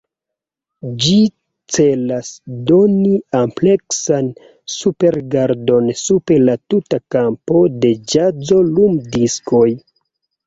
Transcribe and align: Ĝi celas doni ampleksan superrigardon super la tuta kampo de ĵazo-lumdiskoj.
Ĝi 1.01 1.15
celas 1.75 2.29
doni 2.69 3.11
ampleksan 3.39 4.31
superrigardon 4.75 5.91
super 6.07 6.41
la 6.49 6.55
tuta 6.75 6.99
kampo 7.17 7.61
de 7.85 7.93
ĵazo-lumdiskoj. 8.15 9.69